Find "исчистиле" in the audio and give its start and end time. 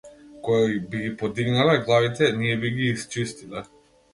2.97-3.63